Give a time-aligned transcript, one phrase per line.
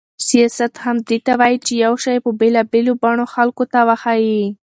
[0.27, 4.41] سیاست همدې ته وایي چې یو شی په بېلابېلو بڼو خلکو ته وښيي.